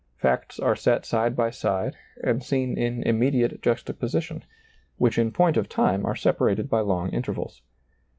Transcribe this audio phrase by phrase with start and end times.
[0.17, 4.43] Facts are set side by side and seen in immediate juxtaposition,
[4.97, 7.61] which in point of time are separated by long intervals.